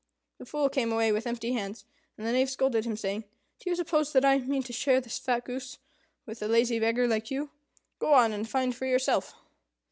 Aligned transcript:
The 0.39 0.47
Fool 0.47 0.67
came 0.67 0.91
away 0.91 1.11
with 1.11 1.27
empty 1.27 1.51
hands, 1.53 1.85
and 2.17 2.25
the 2.25 2.31
Knave 2.31 2.49
scolded 2.49 2.85
him, 2.85 2.97
saying, 2.97 3.23
"Do 3.59 3.69
you 3.69 3.75
suppose 3.75 4.11
that 4.13 4.25
I 4.25 4.39
mean 4.39 4.63
to 4.63 4.73
share 4.73 4.99
this 4.99 5.19
fat 5.19 5.45
goose 5.45 5.77
with 6.25 6.41
a 6.41 6.47
lazy 6.47 6.79
beggar 6.79 7.07
like 7.07 7.29
you? 7.29 7.51
Go 7.99 8.11
on, 8.15 8.33
and 8.33 8.49
find 8.49 8.75
for 8.75 8.87
yourself." 8.87 9.35